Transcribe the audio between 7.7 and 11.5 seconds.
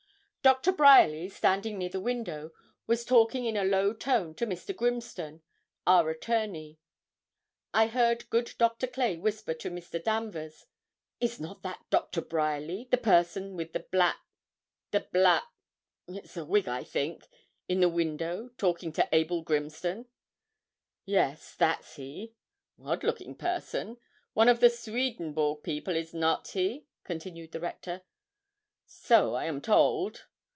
I heard good Dr. Clay whisper to Mr. Danvers 'Is